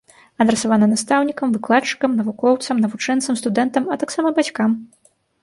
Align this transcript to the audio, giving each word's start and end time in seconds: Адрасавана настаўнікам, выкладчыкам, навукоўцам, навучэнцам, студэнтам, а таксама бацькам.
Адрасавана 0.43 0.87
настаўнікам, 0.93 1.47
выкладчыкам, 1.57 2.15
навукоўцам, 2.23 2.75
навучэнцам, 2.87 3.39
студэнтам, 3.43 3.83
а 3.95 4.01
таксама 4.07 4.35
бацькам. 4.41 4.71